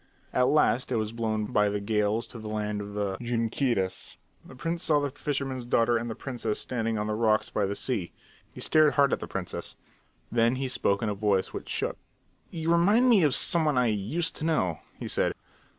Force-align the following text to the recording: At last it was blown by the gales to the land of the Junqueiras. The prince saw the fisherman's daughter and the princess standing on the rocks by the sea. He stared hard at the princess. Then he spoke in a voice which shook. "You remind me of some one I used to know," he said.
At 0.33 0.47
last 0.47 0.91
it 0.91 0.95
was 0.95 1.11
blown 1.11 1.45
by 1.45 1.69
the 1.69 1.79
gales 1.79 2.25
to 2.29 2.39
the 2.39 2.49
land 2.49 2.81
of 2.81 2.95
the 2.95 3.17
Junqueiras. 3.21 4.15
The 4.43 4.55
prince 4.55 4.81
saw 4.81 4.99
the 4.99 5.11
fisherman's 5.11 5.63
daughter 5.67 5.95
and 5.95 6.09
the 6.09 6.15
princess 6.15 6.59
standing 6.59 6.97
on 6.97 7.05
the 7.05 7.13
rocks 7.13 7.51
by 7.51 7.67
the 7.67 7.75
sea. 7.75 8.11
He 8.51 8.61
stared 8.61 8.95
hard 8.95 9.13
at 9.13 9.19
the 9.19 9.27
princess. 9.27 9.75
Then 10.31 10.55
he 10.55 10.67
spoke 10.67 11.03
in 11.03 11.09
a 11.09 11.13
voice 11.13 11.53
which 11.53 11.69
shook. 11.69 11.99
"You 12.49 12.71
remind 12.71 13.09
me 13.09 13.21
of 13.21 13.35
some 13.35 13.63
one 13.63 13.77
I 13.77 13.89
used 13.91 14.35
to 14.37 14.43
know," 14.43 14.79
he 14.97 15.07
said. 15.07 15.33